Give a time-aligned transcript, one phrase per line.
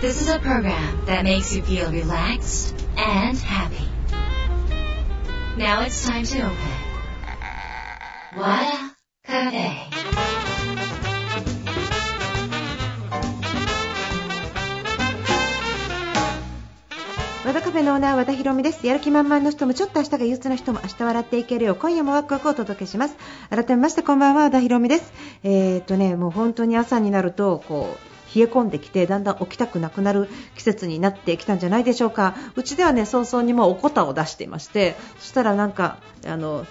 [0.00, 3.86] This is a program that makes you feel relaxed and happy.
[5.58, 6.56] Now it's time to open.
[8.34, 9.90] Wada Cafe.
[17.44, 23.16] 和田カフェのオーナー和田博美ですやる気満々の人もちょっと明日が憂鬱な人も明日笑っていけるよう今夜もワクワクをお届けします
[23.50, 25.12] 改めましてこんばんは和田博美です
[25.42, 32.34] えー、っとねもう本当に朝になるとこう冷え込んできてだんだん起きたくなくなる季節になってきたんじゃないでしょうか。
[32.56, 36.66] うちではね早々にもうおこたを出していましてそしたらなんかあの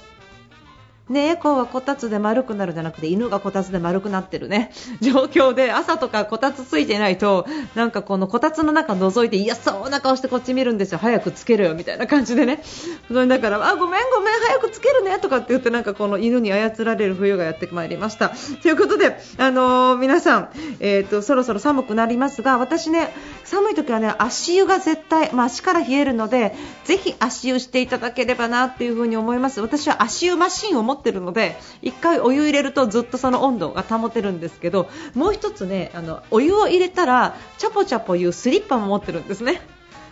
[1.09, 4.71] 猫はこたつで丸くなるじゃなくて犬がこたつで丸くなってるね。
[5.01, 10.99] 状況で朝とかこたつついてないとなんかこのこたつの中覗いて嫌そうな顔してこっち見るんですよ。
[10.99, 12.61] 早くつけるよみたいな感じでね。
[13.11, 18.31] だからあごめんごめん早くつけるねとかって言ってなんかこの犬に操られる冬がやってまいりました。
[18.61, 20.49] ということであのー皆さん
[20.79, 23.13] えっ、とそろそろ寒くなりますが私ね
[23.43, 29.59] 寒い時はね足湯が絶対まあ足から冷えるのでぜひ足湯していただければなっていうふに思います。
[29.59, 39.61] 私は足湯マシンを持ってるので1回お湯入れるとずっとその温度が保てるんですけどもう1つねあのお湯を入れたらチャポチャポいうスリッパも持ってるんですね。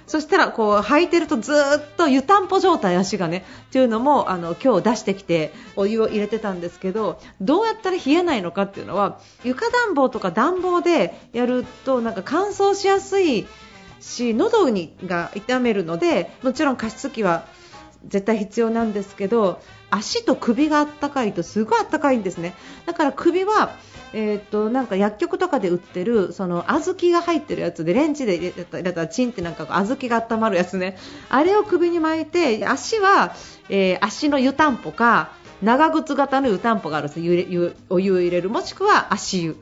[0.07, 13.47] そしたらこう履いてるとずっと湯たんぽ状態足がねっていうのもあの今日出してきてお湯を入れてたんですけどどうやったら冷えないのかっていうのは床暖房とか暖房でやるとなんか乾燥しやすい
[13.99, 17.45] し喉にが痛めるのでもちろん加湿器は
[18.05, 22.53] 絶対必要なんですけど足と首があったかいとすごいあったかいんですね。
[22.85, 23.75] だから首は
[24.13, 30.97] えー、となんか薬局とかで売ってるその小豆が入ってるやつでレンジで入れたらチンってなんか小豆が温まるやつね。
[31.29, 33.35] あれを首に巻いて足は、
[33.69, 37.71] えー足の湯たんぽか長靴型の湯たんぽがあるんですよ。
[37.89, 38.49] お湯を入れる。
[38.49, 39.57] もしくは足湯。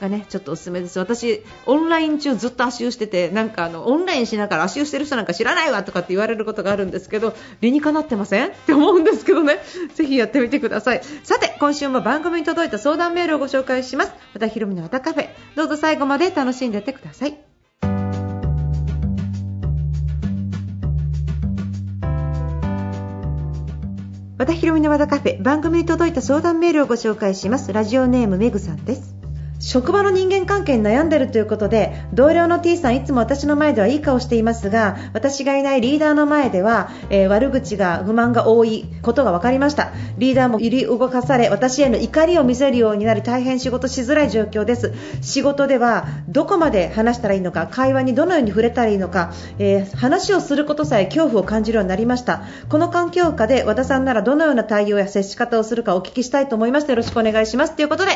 [0.00, 0.98] がねちょっとおすすめです。
[0.98, 8.48] 私オンライン中ずっと足湯しててなんかあのオンラインしながら足湯してる人なんか知らないわとかって言われることがあるんですけど理にかなってません？
[8.48, 9.58] って思うんですけどね。
[9.94, 11.02] ぜひやってみてください。
[11.22, 14.12] さて今週も番組に届いた相談メールをご紹介します。
[14.34, 15.28] 和田ひろみの和田カフェ。
[15.54, 17.38] どうぞ最後まで楽しんでってください。
[24.38, 25.42] 和田ひろみの和田カフェ。
[25.42, 27.74] 番組に届いた相談メールをご紹介します。
[27.74, 29.19] ラジオネームめぐさんです。
[29.60, 39.92] 職場の人間関係に悩んでるということで同僚の T さんいつも私の前ではいい顔していますが私がいないリーダーの前では、えー悪口が不満が多いことが分かりました。
[40.18, 44.92] リーダーも揺り動かされ私への怒りを見せるようになり大変仕事しづらい状況です。
[45.20, 52.42] 仕事ではどこまで話したらいいのか会話にどのように触れたらいいのか、えー話をすることさえ恐怖を感じるようになりました。
[52.68, 57.76] この環境下で和田さんならどのような対応や接し方をするかお聞きしたいと思いましてよろしくお願いします。
[57.76, 58.12] ということで、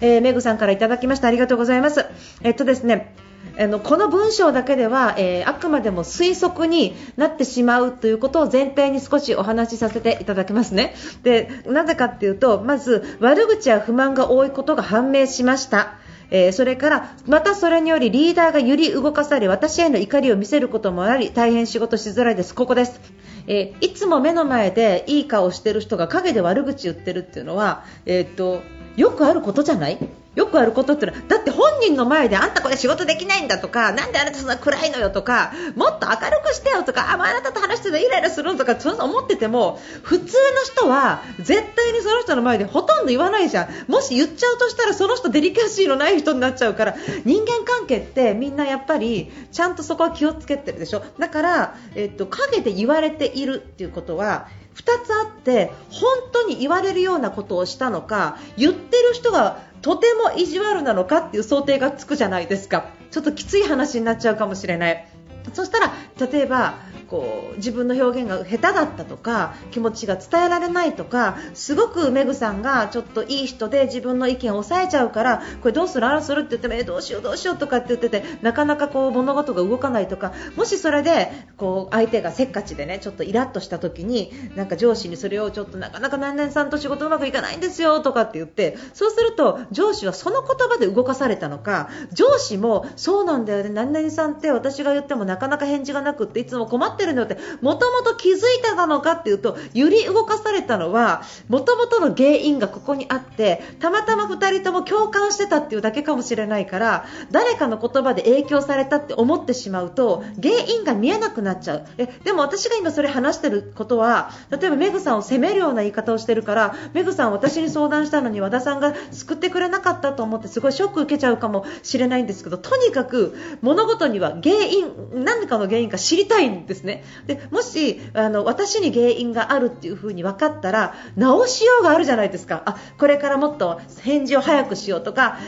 [0.00, 1.28] えーメグさんからいたただきました。
[1.28, 2.06] ありがとうございます。
[2.42, 3.14] えっとですね
[3.56, 10.94] あのこの文章だけでは、えーあくまでも推測になってしまうということを前提に少しお話しさせていただきますね。
[11.22, 15.94] でなぜかっていうとまず悪口や不満が多いことが判明しました。
[16.30, 22.54] えーそれからまたそれによりリーダーが揺り動かされ私への怒りを見せることもあり大変仕事しづらいです。
[22.54, 23.00] ここです、
[23.46, 28.62] えーいつも目の前でいい顔してる人が陰で悪口言ってるっていうのは、えー、と
[28.96, 29.98] よくあることじゃない？
[30.38, 40.30] よくあることってのはだって本人の前であんたこれ仕事できないんだとかなんであなたそんな暗いのよとかもっと明るくしてよとかあもうあなたと話しててイライラするのとかそんな思ってても普通の
[40.72, 43.90] 人は絶対にその人の前でほとんど言わないじゃん。
[43.90, 46.94] もし言っちゃうとしたらその人デリカシーのない人になっちゃうから
[47.24, 51.02] 人間関係ってみんなやっぱりちゃんとそこは気をつけてるでしょ。
[51.18, 54.48] だから、えっと、陰で言われているっていうことは
[54.78, 62.90] 2つあって本当に言われるようなことをしたのか言ってる人がとても意地悪なのかっていう想定がつくじゃないですか。
[63.10, 65.08] ちょっときつい話になっちゃうかもしれない。
[65.52, 65.92] そしたら
[66.30, 66.74] 例えば
[67.08, 76.06] こう自分の表現が下手だったとか気持ちが伝えられないとかすごくメグさんがちょっといい人で自分の意見を抑えちゃうからこれどうする？
[76.06, 111.86] あらするって言ってもえどうしようどうしようとかって言っててなかなかこう物事が動かないとかもしそれでこう相手がせっかちでねちょっとイラッとした時になんか上司にそれをちょっとなかなか何々さんと仕事うまくいかないんですよとかって言ってそうすると上司はその言葉で動かされたのか上司もそうなんだよね何々さんって私が言ってもなかなか返事がなくっていつも困ってってるのってもともと気づいたのかっていうと揺り動かされたのはもともとの原因がここにあってたまたま2人とも共感してたっていうだけかもしれないから誰かの言葉で影響されたって思ってしまうと原因が見えなくなっちゃう。
[111.98, 126.87] えでも私が今それ話してることは例えばメグさんを責めるような言い方をしてるからメグさん私に相談したのに和田さんが救ってくれなかったと思ってすごいショック受けちゃうかもしれないんですけどとにかく物事には原因何かの原因か知りたいんですね。
[127.26, 132.62] でもしあの私に原因があるっていう風に分かったら直しようがあるじゃないですか。
[132.66, 135.38] あこれからもっと返事を早くしようとか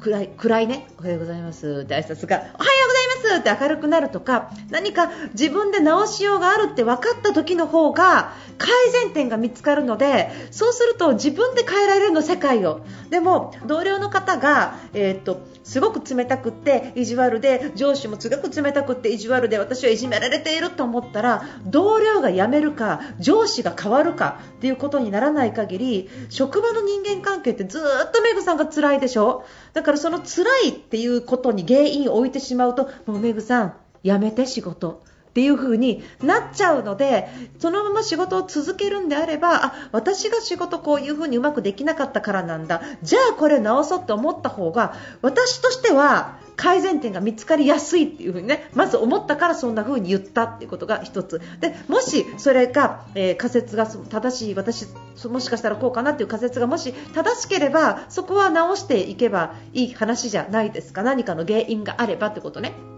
[0.00, 1.82] 暗い暗いねおはようございます。
[1.84, 3.03] って挨拶がおはようございます。
[3.38, 12.80] って明るくなるとか何か自分で直しようがあるって分かった時の方が改善点が見つかるのでそうすると自分で変えられるの世界を。
[13.10, 29.44] でも同僚の方が、えー、っとすごく冷たくって意地悪で上司もすごく冷たくって意地悪で私はいじめられていると思ったら同僚が辞めるか上司が変わるかっていうことにならない限り職場の人間関係ってずっとメグさんが辛いでしょ？
[29.72, 37.28] だからその辛いっていうことに原因を置いてしまうともうメグさん辞めて仕事っていう風になっちゃうので
[37.60, 42.82] そのまま仕事を続けるんであればあ私が仕事こういう風にうまくできなかったからなんだ。
[43.02, 51.40] じゃあこれ直そうって思った方が私としては改善点が見つかりやすいっていう風にねまず思ったからそんな風に言ったっていうことが1つ。
[51.60, 54.86] でもしそれが、えー、仮説が正しい私
[55.28, 61.02] もしかしたらこうかなっていう仮説がもし正しければそこは直していけばいい話じゃないですか。
[61.02, 62.93] 何かの原因があればってことね。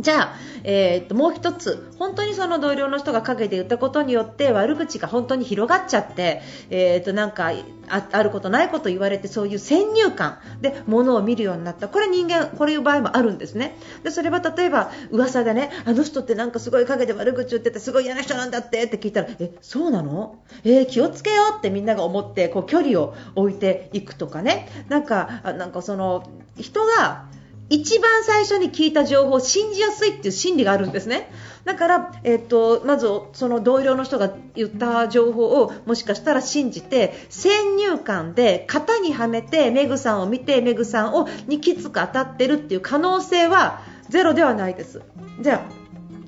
[0.00, 0.34] じゃあ、
[0.64, 6.40] えー、っともう一つ本当にその同僚の人が陰で言ったことによって悪口が本当に広がっちゃって、
[6.70, 7.52] えー、っとなんか
[7.88, 11.88] ああることないこと言われてそういう先入観で物を見るようになった。
[11.88, 13.76] これ人間こういう場合もあるんですね。
[14.02, 20.42] でそれは例えば噂でねあの人ってなんかすごい陰で悪口言っててすごい嫌な人なんだってって聞いたらえそうなの？
[20.64, 24.68] えー、気をつけようってみんなが思ってこう距離を置いていくとかね。
[24.88, 27.26] なんかなんかその人が
[27.72, 31.32] 一番最初に聞いた情報を信じやすいっていう心理があるんですね。
[31.64, 43.80] だから、えっと、まずその同僚の人が言った情報をもしかしたら信じて先入観で型にはめてメグさんを見てメグさんをにきつく当たってるっていう可能性は
[44.10, 45.00] ゼロではないです。
[45.40, 45.82] じゃあ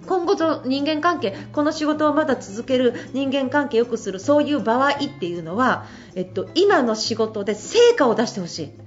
[0.06, 8.83] 今後の人間関係この仕事をまだ続ける人間関係を良くするそういう場合っていうのは、えっと、今の仕事で成果を出してほしい。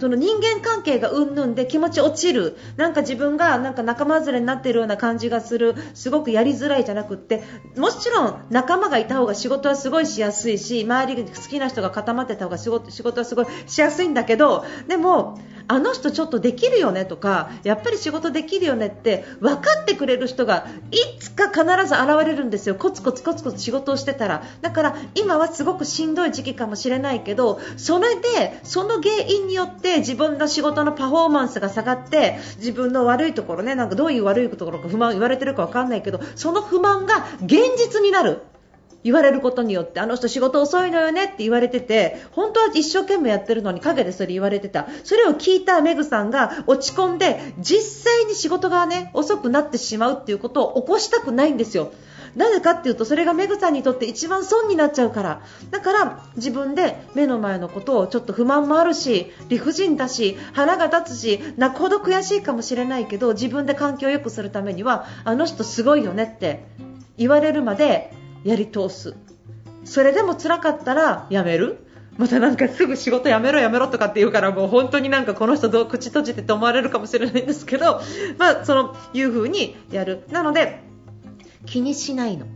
[0.00, 2.56] その人間関係がうんぬんで気持ち落ちる。
[2.76, 5.74] なんか自分がなんか仲間連れになっているような感じがする。
[5.92, 7.42] すごくやりづらいじゃなくって。
[7.76, 15.38] もちろん仲間がいた方が仕事はすごいしやすいし周りが好きな人が固まってた方が仕事仕事はすごいしやすいんだけどでも
[15.70, 22.74] あの人ちょっとできるよねとかやっぱり仕事できるよねって分かってくれる人がいつか必ず現れるんですよ。
[22.74, 24.42] コツコツコツコツ仕事をしてたら。
[24.62, 38.42] だから今はすごくしんどい時期かもしれないけどそれでその原因によって自分の仕事のパフォーマンスが下がって自分の悪いところねなんかどういう悪いところか不満言われてるか分かんないけどその不満が現実になる。
[39.02, 51.92] 言われることによってあの人仕事遅いのよねって言われてて本当は一生懸命やってるのに陰でそれ言われてたそれを聞いたメグさんが落ち込んで実際に仕事がね遅くなってしまうっていうことを起こしたくないんですよ。
[52.36, 66.62] なぜかっていうとそれがメグさんにとって一番損になっちゃうからだから自分で目の前のことをちょっと不満もあるし理不尽だし腹が立つし泣くほど悔しいかもしれないけど自分で環境を良くするためにはあの人すごいよねって
[67.18, 68.12] 言われるまで
[68.44, 69.14] やり通す。
[69.84, 71.86] それでも辛かったらやめる。
[72.18, 78.02] またなんかすぐ仕事やめろやめろとかって言うからもう本当になんかこの人どう口閉じてって思われるかもしれないんですけど、
[78.36, 80.24] まあ、そのいう風にやる。
[80.30, 80.80] なので
[81.66, 82.46] 気にしないの。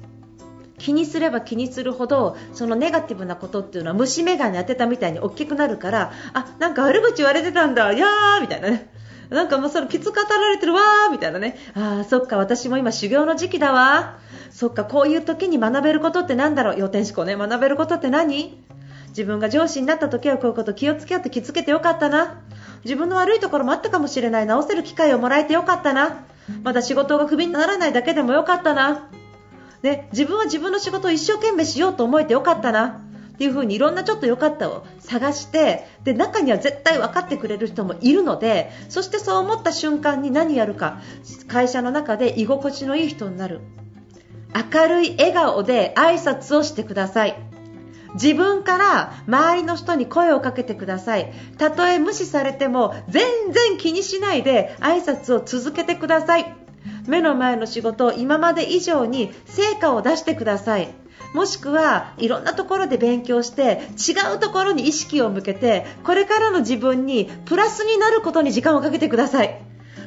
[0.76, 8.93] 気にすれば気にするほどそのネガティブなことっていうのは虫眼鏡当てたみたいに大きくなるからあなんか悪口言われてたんだやーみたいなね。
[9.30, 11.56] なんかもうそのきつ語られてるわーみたいなね。
[11.74, 14.18] あーそっか私も今修行の時期だわ。
[14.50, 16.78] そっかこういう時に学べることってなんだろう。
[16.78, 18.62] 予定思考ね学べることって何？
[19.08, 22.42] 自分が上司になった時はこういうこと気をつけようって気づけてよかったな。
[22.84, 24.46] 自分の悪いところもあったかもしれない。
[24.46, 26.24] 直せる機会をもらえてよかったな。
[26.62, 29.08] まだ仕事がクビにならないだけでもよかったな、
[29.82, 33.00] ね、自分は自分の仕事を一生懸命しようと思えてよかったな。
[33.34, 41.00] っていう風にいろんなちょっと良かったを探してで中には絶対分かってくれる人もいるのでそしてそう思った瞬間に何やるか
[41.48, 43.60] 会社の中で居心地のいい人になる。
[44.54, 47.34] 明るい笑顔で挨拶をしてください。
[48.14, 51.32] 自分から周りの人に声をかけてください。
[51.58, 56.54] たとえ無視されても全然気にしないで挨拶を続けてください。
[57.08, 60.88] 目の前の仕事を今まで以上に成果を出してください。
[61.34, 69.60] もしくはいろんなところで勉強して違うところに意識を向けてこれからの自分にプラスになることに時間をかけてください。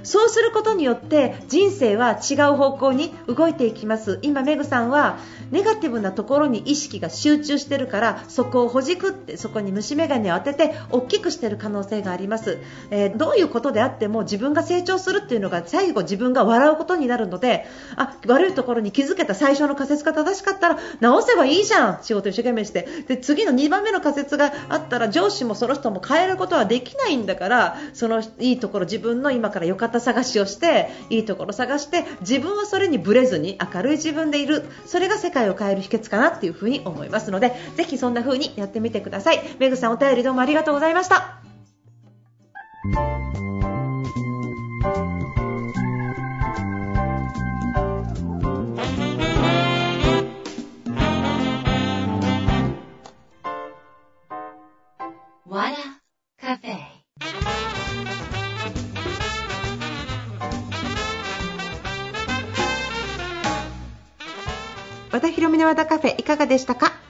[0.03, 4.19] そうすることによって人生は違う方向に動いていきます。
[4.21, 5.17] 今メグさんは
[5.51, 12.57] ネガティブなところに意識が集中してるからそこをほじくってそこに虫眼鏡を当てて大きくしてる可能性があります、
[12.91, 22.87] えー、どういうことであっても自分が成長するっていうのが最後自分が笑うことになるのであ悪いところに気づけた最初の仮説が正しかったら直せばいいじゃん仕事一生懸命して。
[23.07, 34.63] で次の2番目の仮説があったら上司もその人も変えることはできないんだからそのいいところ自分の今から良かった探しをしていいところ探して自分はそれにぶれずに明るい自分でいる。
[34.85, 39.41] それが世界を変える秘訣かなっていうふに思いますのでぜひそんな風にやってみてください。
[39.59, 41.41] めぐさんお便りどうもありがとうございました。
[65.11, 67.06] 和田博美の和田カフェいかがでしたか？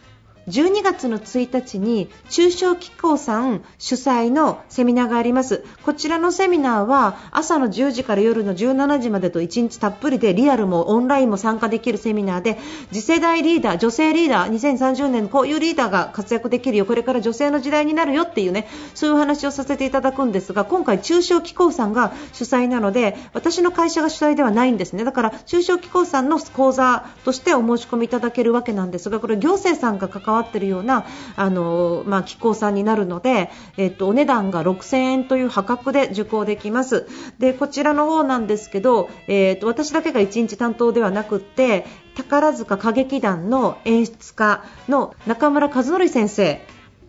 [0.48, 5.66] 12月の1日に中小機構さん主催のセミナーがあります。
[5.84, 12.58] こちらのセミナーは朝の10時から夜の17時までと1日たっぷりでリアルもオンラインも参加できるセミナーで
[12.94, 16.86] 次世代リーダー女性リーダー2030年こういうリーダーが活躍できるよ。
[16.86, 25.04] これから女性の時代になるよっていうねそういう話をさせていただくんですが今回中小機構さんが主催なので私の会社が主催ではないんですね。
[25.04, 37.08] だから中小機構さんの講座としてお申し込みいただけるわけなんですがこれ行政さんが関わわっているようなあの、まあ、機構さんになるので、えっと、お値段が6000円という破格で受講できます。
[37.40, 46.62] でこちらの方なんですけど、えっと、私だけが1日担当ではなくって宝塚歌劇団の演出家の中村和則先生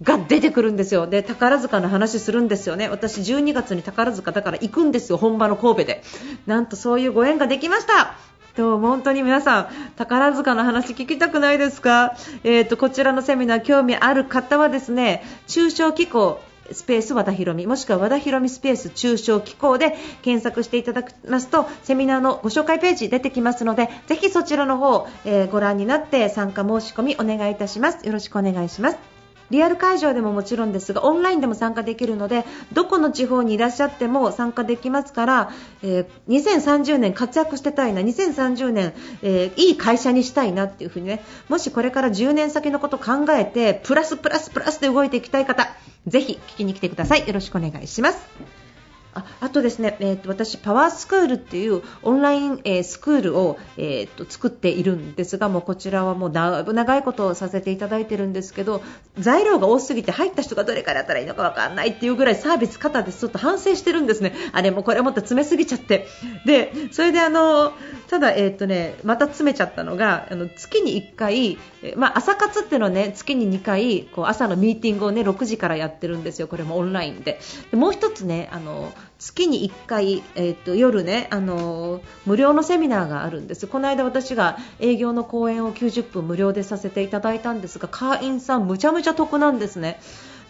[0.02, 1.06] が出てくるんですよ。
[1.06, 2.88] で宝塚の話するんですよね。
[2.88, 6.02] 私12月に宝塚だから行くんですよ本場の神戸で。
[6.46, 8.14] なんとそういうご縁ができました。
[8.58, 16.40] と本当に皆さん宝塚の話聞きたくないですか、えーと、こちらのセミナー興味ある方はですね中小機構
[16.72, 28.04] スペース和田博美もしくは和田博美スペース中小機構で検索していただきますとセミナーのご紹介ページ出てきますのでぜひそちらの方、えー、ご覧になって参加申し込みお願いいたします。
[28.04, 29.17] よろしくお願いします。
[29.50, 35.50] リアル会場でももちろんですがオンラインでも参加できるのでどこの地方にいらっしゃっても参加できますから、
[35.82, 45.68] えー、2030年活躍してたいな2030年、えー、いい会社にしたいなっていう風にねもしこれから10年先のことを考えてプラスプラスプラスで動いていきたい方
[46.06, 47.26] ぜひ聞きに来てください。
[47.26, 48.67] よろしくお願いします。
[49.14, 58.82] ああとですね、えーと、私、パワースクールっていうオンライン、えー、スクールを、えーと、作っているんですがもうこちらはもう長いことをさせていただいてるんですけど
[59.18, 66.06] 材料が多すぎて入った人がどれからやったらいいのか分かんないっていうぐらいサービス方ですちょっと反省してるんですね、あれもこれもっと詰めすぎちゃって。
[66.46, 67.72] でそれであの
[68.08, 71.58] ただ、えーとね、また詰めちゃったのがあの月に1回、
[71.96, 77.40] まあ、朝活っていうのはね月に2回こう朝のミーティングをね6時からやってるんですよ、これもオンラインで。
[77.70, 90.00] でもう1つねあの月に1回、えーと、夜ね、あのー、無料のセミナーがあるんですこの間私が営業の講演を90分無料でさせていただいたんですが会員さんむちゃむちゃ得なんですね。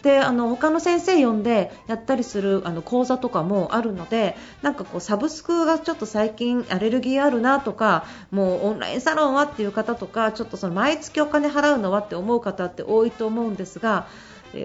[0.01, 14.07] であの他の先生呼んでやったりするあの講座とかもあるのでなんかこうサブスクがちょっと最近アレルギーあるなとかもうオンラインサロンはっていう方とかちょっとその毎月お金払うのはって思う方って多いと思うんですが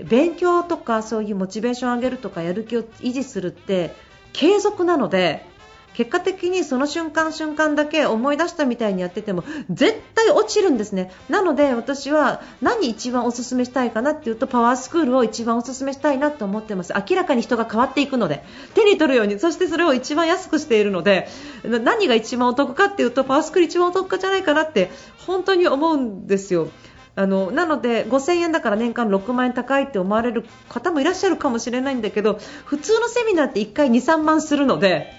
[0.07, 3.95] 勉強とかそういうモチベーションを上げるとかやる気を維持するって
[4.33, 5.47] 継続なので
[5.95, 21.29] 結果的にその瞬間瞬間だけ思い出したみたいにやってても絶対落ちるんですねなので私は何一番おすすめしたいかなっていうとパワースクールを一番おすすめしたいなと思ってます明らかに人が変わっていくので手に取るようにそしてそれを一番安くしているので
[21.65, 24.91] 何が一番お得かっていうとパワースクール一番お得じゃないかなって
[25.27, 26.69] 本当に思うんですよ。
[27.17, 35.13] あのなので5000円だから年間6万円高いって思われる方もいらっしゃるかもしれないんだけど普通のセミナーって1回2、3万するので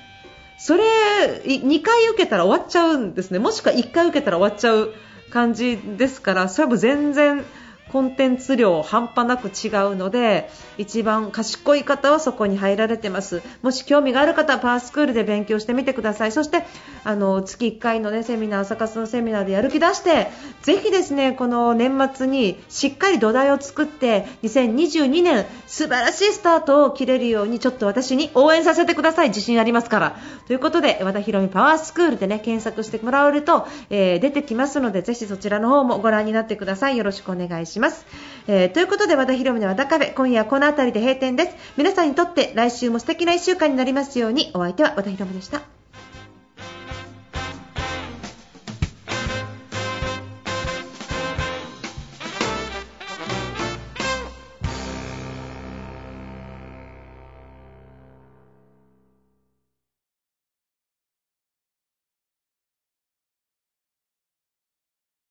[0.57, 0.83] それ
[1.45, 3.39] 2回受けたら終わっちゃうんですね。
[3.39, 4.93] もしくは1回受けたら終わっちゃう
[5.29, 7.43] 感じですからそれも全然
[7.91, 13.41] コンテンツ量半端なく違うので一番賢い方はそこに入られてます。
[13.61, 16.31] もし興味がある方はパワースクールで勉強してみてください。
[16.31, 16.63] そして
[17.03, 20.27] あの月1回の、ね、セミナー朝活のセミナーでやる気出して
[20.63, 29.29] ぜひですねこの年末にしっかり土台を作って2022年素晴らしいスタートを切れるようにちょっと私に応援させてください。
[29.29, 30.17] 自信ありますから。
[30.47, 36.97] ということで和田ひろみパワースクールでね検索してもらえると、えー、出てきますのでぜひそちらの方もご覧になってください。
[36.97, 38.05] よろしくお願いします、します。
[38.47, 41.55] えー、ということで和田ヒ美の和田カフェ今夜はこの辺りで閉店です。
[41.77, 44.51] 皆さんにとって来週も素敵な1週間になりますように。
[44.53, 45.74] お相手は和田ヒ美でした。